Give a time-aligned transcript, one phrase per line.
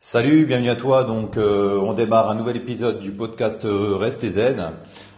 [0.00, 1.02] Salut, bienvenue à toi.
[1.02, 4.70] Donc, euh, on démarre un nouvel épisode du podcast euh, Restez zen.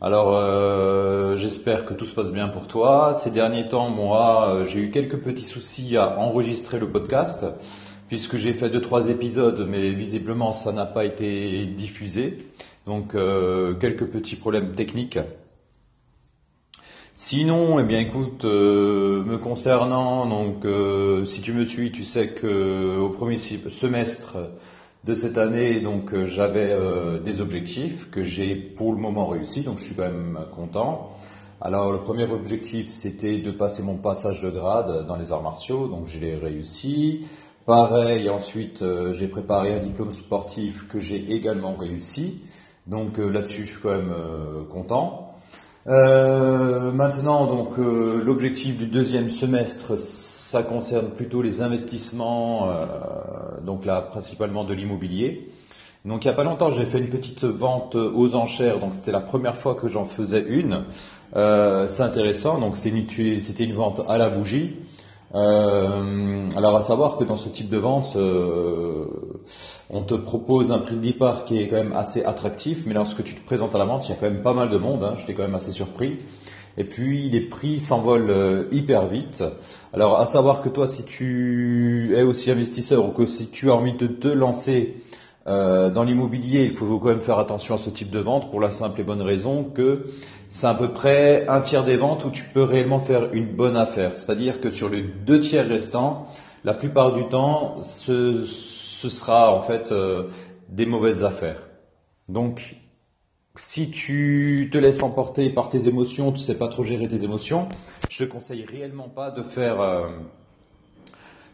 [0.00, 3.14] Alors, euh, j'espère que tout se passe bien pour toi.
[3.14, 7.46] Ces derniers temps, moi, j'ai eu quelques petits soucis à enregistrer le podcast,
[8.08, 12.38] puisque j'ai fait deux trois épisodes, mais visiblement ça n'a pas été diffusé.
[12.84, 13.12] Donc,
[13.80, 15.18] quelques petits problèmes techniques.
[17.16, 22.30] Sinon, eh bien, écoute, euh, me concernant, donc, euh, si tu me suis, tu sais
[22.30, 24.36] que au premier semestre
[25.04, 29.62] de cette année, donc, euh, j'avais euh, des objectifs que j'ai pour le moment réussi,
[29.62, 31.12] donc je suis quand même content.
[31.60, 35.86] Alors, le premier objectif, c'était de passer mon passage de grade dans les arts martiaux,
[35.86, 37.26] donc je l'ai réussi.
[37.64, 42.40] Pareil, ensuite, euh, j'ai préparé un diplôme sportif que j'ai également réussi.
[42.88, 45.33] Donc euh, là-dessus, je suis quand même euh, content.
[45.86, 52.86] Euh, maintenant, donc euh, l'objectif du deuxième semestre, ça concerne plutôt les investissements, euh,
[53.62, 55.50] donc là principalement de l'immobilier.
[56.06, 59.12] Donc il n'y a pas longtemps, j'ai fait une petite vente aux enchères, donc c'était
[59.12, 60.84] la première fois que j'en faisais une.
[61.34, 64.76] C'est intéressant, donc c'était une vente à la bougie.
[65.34, 69.06] Euh, alors à savoir que dans ce type de vente, euh,
[69.90, 73.24] on te propose un prix de départ qui est quand même assez attractif, mais lorsque
[73.24, 75.02] tu te présentes à la vente, il y a quand même pas mal de monde,
[75.02, 76.18] hein, j'étais quand même assez surpris.
[76.76, 79.44] Et puis les prix s'envolent euh, hyper vite.
[79.92, 83.74] Alors à savoir que toi, si tu es aussi investisseur ou que si tu as
[83.74, 84.96] envie de te lancer
[85.46, 88.60] euh, dans l'immobilier, il faut quand même faire attention à ce type de vente pour
[88.60, 90.06] la simple et bonne raison que
[90.48, 93.76] c'est à peu près un tiers des ventes où tu peux réellement faire une bonne
[93.76, 94.14] affaire.
[94.14, 96.28] C'est-à-dire que sur les deux tiers restants,
[96.64, 100.28] la plupart du temps, ce, ce sera en fait euh,
[100.68, 101.60] des mauvaises affaires.
[102.28, 102.76] Donc,
[103.56, 107.68] si tu te laisses emporter par tes émotions, tu sais pas trop gérer tes émotions,
[108.08, 110.08] je te conseille réellement pas de faire euh,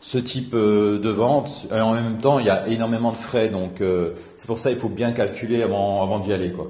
[0.00, 1.66] ce type euh, de vente.
[1.74, 4.70] Et en même temps, il y a énormément de frais, donc euh, c'est pour ça
[4.70, 6.68] il faut bien calculer avant, avant d'y aller, quoi.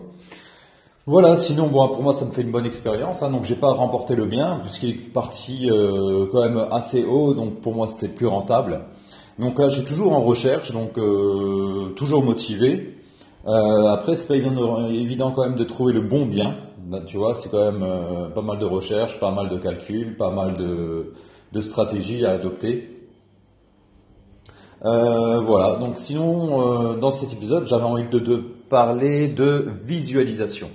[1.06, 4.14] Voilà, sinon pour moi ça me fait une bonne expérience, hein, donc j'ai pas remporté
[4.14, 8.26] le bien puisqu'il est parti euh, quand même assez haut, donc pour moi c'était plus
[8.26, 8.82] rentable.
[9.38, 12.96] Donc là suis toujours en recherche, donc euh, toujours motivé.
[13.46, 16.56] Euh, après c'est pas évident, quand même de trouver le bon bien,
[16.90, 20.16] Là, tu vois c'est quand même euh, pas mal de recherche, pas mal de calculs,
[20.16, 21.14] pas mal de,
[21.52, 23.00] de stratégies à adopter.
[24.84, 28.36] Euh, voilà, donc sinon, euh, dans cet épisode, j'avais envie de te
[28.68, 30.70] parler de visualisation.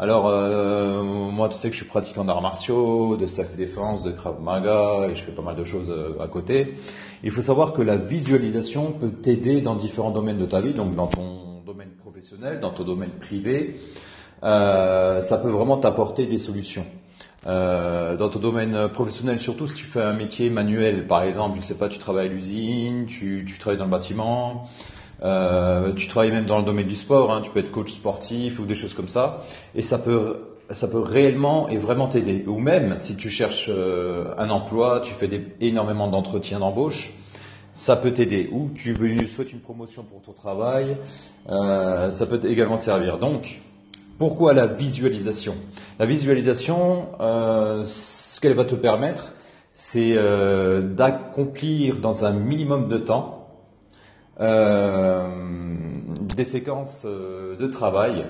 [0.00, 4.42] Alors, euh, moi, tu sais que je suis pratiquant d'arts martiaux, de self-défense, de Krav
[4.42, 6.74] Maga, et je fais pas mal de choses euh, à côté.
[7.22, 10.96] Il faut savoir que la visualisation peut t'aider dans différents domaines de ta vie, donc
[10.96, 13.76] dans ton domaine professionnel, dans ton domaine privé.
[14.42, 16.86] Euh, ça peut vraiment t'apporter des solutions.
[17.46, 21.64] Euh, dans ton domaine professionnel, surtout si tu fais un métier manuel, par exemple, je
[21.64, 24.66] sais pas, tu travailles à l'usine, tu, tu travailles dans le bâtiment,
[25.22, 28.58] euh, tu travailles même dans le domaine du sport, hein, tu peux être coach sportif
[28.58, 29.42] ou des choses comme ça,
[29.74, 30.38] et ça peut
[30.70, 32.44] ça peut réellement et vraiment t'aider.
[32.46, 37.12] Ou même si tu cherches euh, un emploi, tu fais des, énormément d'entretiens d'embauche,
[37.74, 38.48] ça peut t'aider.
[38.50, 40.96] Ou tu veux souhaites une promotion pour ton travail,
[41.50, 43.18] euh, ça peut également te servir.
[43.18, 43.60] Donc
[44.18, 45.56] pourquoi la visualisation?
[45.98, 49.32] La visualisation, euh, ce qu'elle va te permettre,
[49.72, 53.48] c'est euh, d'accomplir dans un minimum de temps
[54.40, 55.28] euh,
[56.36, 58.26] des séquences de travail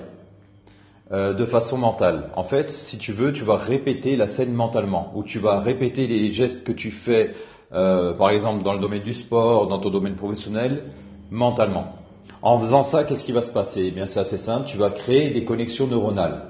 [1.11, 2.31] de façon mentale.
[2.35, 6.07] En fait, si tu veux, tu vas répéter la scène mentalement, ou tu vas répéter
[6.07, 7.33] les gestes que tu fais,
[7.69, 10.83] par exemple dans le domaine du sport, dans ton domaine professionnel,
[11.29, 12.04] mentalement.
[12.45, 13.85] En faisant ça, qu'est-ce qui va se passer?
[13.87, 16.43] Eh bien, c'est assez simple, tu vas créer des connexions neuronales.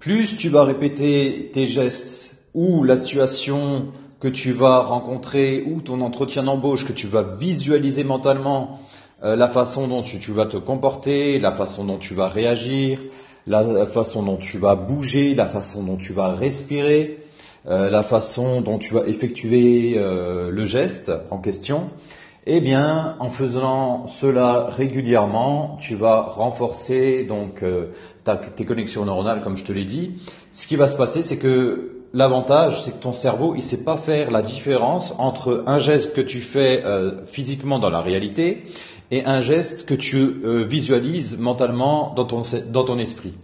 [0.00, 3.88] Plus tu vas répéter tes gestes ou la situation
[4.18, 8.80] que tu vas rencontrer ou ton entretien d'embauche que tu vas visualiser mentalement,
[9.24, 12.98] euh, la façon dont tu, vas te comporter, la façon dont tu vas réagir,
[13.46, 17.18] la, la façon dont tu vas bouger, la façon dont tu vas respirer,
[17.68, 21.90] euh, la façon dont tu vas effectuer euh, le geste en question,
[22.44, 27.86] eh bien, en faisant cela régulièrement, tu vas renforcer donc euh,
[28.56, 30.14] tes connexions neuronales, comme je te l'ai dit.
[30.52, 33.96] Ce qui va se passer, c'est que l'avantage, c'est que ton cerveau, il sait pas
[33.96, 38.64] faire la différence entre un geste que tu fais euh, physiquement dans la réalité
[39.12, 42.24] et un geste que tu euh, visualises mentalement dans
[42.84, 43.34] ton esprit.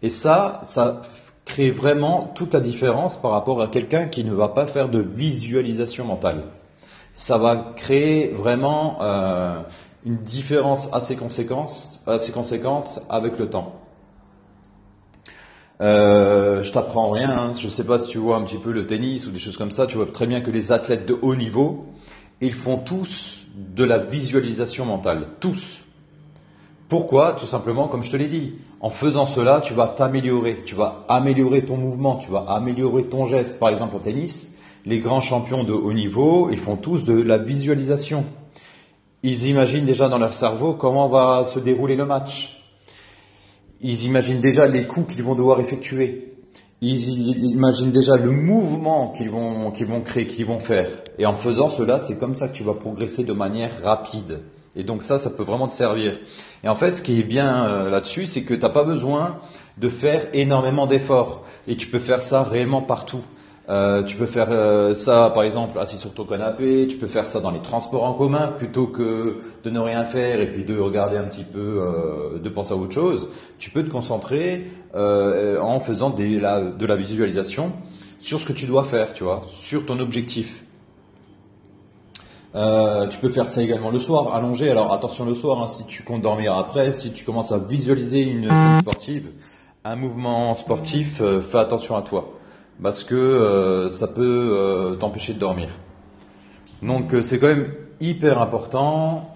[0.00, 1.02] Et ça, ça
[1.44, 5.00] crée vraiment toute la différence par rapport à quelqu'un qui ne va pas faire de
[5.00, 6.44] visualisation mentale.
[7.18, 9.60] Ça va créer vraiment euh,
[10.06, 12.00] une différence assez conséquente,
[13.08, 13.74] avec le temps.
[15.80, 17.52] Euh, je t'apprends rien, hein.
[17.58, 19.72] je sais pas si tu vois un petit peu le tennis ou des choses comme
[19.72, 21.86] ça, tu vois très bien que les athlètes de haut niveau,
[22.40, 25.26] ils font tous de la visualisation mentale.
[25.40, 25.82] Tous.
[26.88, 27.32] Pourquoi?
[27.32, 31.02] Tout simplement, comme je te l'ai dit, en faisant cela, tu vas t'améliorer, tu vas
[31.08, 33.58] améliorer ton mouvement, tu vas améliorer ton geste.
[33.58, 34.54] Par exemple, au tennis,
[34.88, 38.24] les grands champions de haut niveau, ils font tous de la visualisation.
[39.22, 42.64] Ils imaginent déjà dans leur cerveau comment va se dérouler le match.
[43.82, 46.32] Ils imaginent déjà les coups qu'ils vont devoir effectuer.
[46.80, 50.88] Ils imaginent déjà le mouvement qu'ils vont, vont créer, qu'ils vont faire.
[51.18, 54.40] Et en faisant cela, c'est comme ça que tu vas progresser de manière rapide.
[54.74, 56.18] Et donc ça, ça peut vraiment te servir.
[56.64, 59.36] Et en fait, ce qui est bien euh, là-dessus, c'est que tu n'as pas besoin
[59.76, 61.44] de faire énormément d'efforts.
[61.66, 63.22] Et tu peux faire ça réellement partout.
[63.68, 66.86] Euh, tu peux faire euh, ça, par exemple, assis sur ton canapé.
[66.88, 70.40] Tu peux faire ça dans les transports en commun plutôt que de ne rien faire
[70.40, 73.28] et puis de regarder un petit peu, de penser à autre chose.
[73.58, 77.72] Tu peux te concentrer en faisant de la visualisation
[78.20, 80.64] sur ce que tu dois faire, tu vois, sur ton objectif.
[82.54, 84.70] Euh, tu peux faire ça également le soir, allongé.
[84.70, 88.22] Alors attention le soir, hein, si tu comptes dormir après, si tu commences à visualiser
[88.22, 89.30] une scène sportive,
[89.84, 92.32] un mouvement sportif, euh, fais attention à toi.
[92.82, 95.68] Parce que euh, ça peut t'empêcher de dormir.
[96.82, 99.34] Donc c'est quand même hyper important.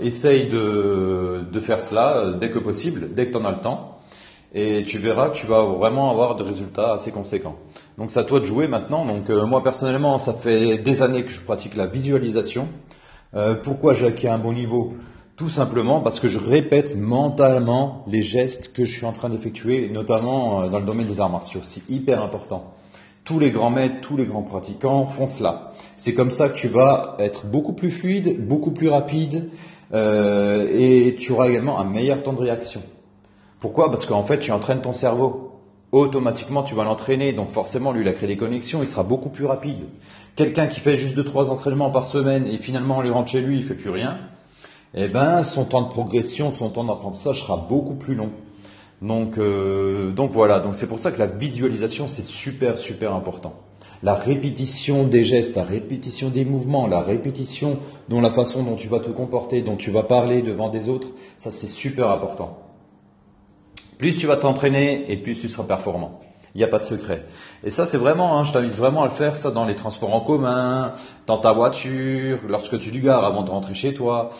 [0.00, 4.00] essaye de, de, faire cela dès que possible, dès que tu en as le temps.
[4.52, 7.56] Et tu verras que tu vas vraiment avoir des résultats assez conséquents.
[7.98, 9.04] Donc c'est à toi de jouer maintenant.
[9.04, 12.68] Donc euh, moi personnellement, ça fait des années que je pratique la visualisation.
[13.36, 14.94] Euh, pourquoi j'ai acquis un bon niveau?
[15.40, 19.88] Tout simplement parce que je répète mentalement les gestes que je suis en train d'effectuer,
[19.88, 21.62] notamment euh, dans le domaine des arts martiaux.
[21.64, 22.74] C'est hyper important.
[23.24, 25.72] Tous les grands maîtres, tous les grands pratiquants font cela.
[25.96, 29.48] C'est comme ça que tu vas être beaucoup plus fluide, beaucoup plus rapide,
[29.94, 32.82] et tu auras également un meilleur temps de réaction.
[33.60, 33.88] Pourquoi?
[33.88, 35.58] Parce qu'en fait, tu entraînes ton cerveau
[35.90, 37.32] automatiquement tu vas l'entraîner.
[37.32, 39.86] Donc forcément, lui, il a créé des connexions, il sera beaucoup plus rapide.
[40.36, 43.56] Quelqu'un qui fait juste 2-3 entraînements par semaine et finalement on lui rentre chez lui,
[43.56, 44.18] il fait plus rien,
[44.94, 48.30] eh ben son temps de progression, son temps d'apprentissage sera beaucoup plus long.
[49.02, 53.54] Donc, euh, donc voilà, donc c'est pour ça que la visualisation c'est super super important.
[54.02, 57.78] La répétition des gestes, la répétition des mouvements, la répétition
[58.08, 61.08] dont la façon dont tu vas te comporter, dont tu vas parler devant des autres,
[61.36, 62.58] ça c'est super important.
[63.98, 66.20] Plus tu vas t'entraîner et plus tu seras performant.
[66.54, 67.26] Il n'y a pas de secret.
[67.62, 70.12] Et ça, c'est vraiment, hein, je t'invite vraiment à le faire, ça dans les transports
[70.12, 70.94] en commun,
[71.26, 74.30] dans ta voiture, lorsque tu du gares avant de rentrer chez toi,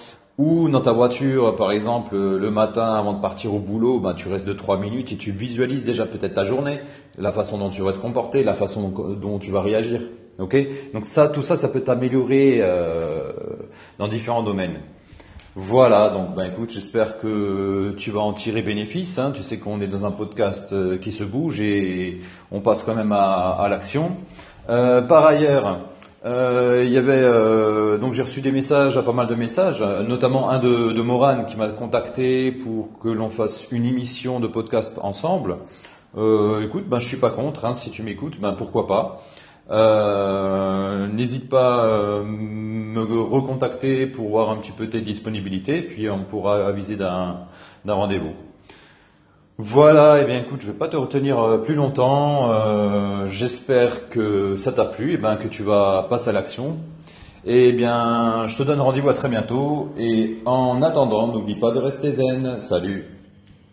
[0.41, 4.27] ou dans ta voiture, par exemple, le matin avant de partir au boulot, ben, tu
[4.29, 6.81] restes de 3 minutes et tu visualises déjà peut-être ta journée,
[7.19, 10.01] la façon dont tu vas te comporter, la façon dont, tu vas réagir.
[10.39, 10.57] Donc
[11.03, 13.33] ça, tout ça, ça peut t'améliorer euh,
[13.99, 14.81] dans différents domaines.
[15.57, 19.19] Voilà, donc ben écoute, j'espère que tu vas en tirer bénéfice.
[19.19, 19.33] Hein.
[19.35, 22.21] Tu sais qu'on est dans un podcast euh, qui se bouge et
[22.51, 24.17] on passe quand même à, l'action.
[24.71, 25.81] Euh, par ailleurs,
[26.25, 27.23] euh, il y avait
[27.99, 31.57] donc j'ai reçu des messages, pas mal de messages, notamment un de, de Morane qui
[31.57, 35.57] m'a contacté pour que l'on fasse une émission de podcast ensemble.
[36.15, 37.65] écoute, ben je suis pas contre.
[37.65, 39.23] Hein, si tu m'écoutes, ben pourquoi pas.
[39.71, 46.11] Euh, n'hésite pas à euh, me recontacter pour voir un petit peu tes disponibilités, puis
[46.11, 47.47] on pourra aviser d'un
[47.87, 48.35] rendez-vous.
[49.63, 52.49] Voilà, et eh bien écoute, je vais pas te retenir euh, plus longtemps.
[53.29, 56.79] J'espère que ça t'a plu, et bien que tu vas passer à l'action.
[57.45, 59.91] Et eh bien, je te donne rendez-vous à très bientôt.
[59.99, 62.59] Et en attendant, n'oublie pas de rester zen.
[62.59, 63.20] Salut